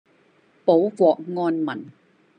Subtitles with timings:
[0.65, 1.91] 保國安民